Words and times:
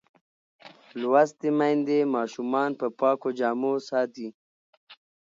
لوستې 1.01 1.49
میندې 1.59 1.99
ماشومان 2.15 2.69
په 2.79 2.87
پاکو 2.99 3.29
جامو 3.39 3.73
ساتي. 3.89 4.27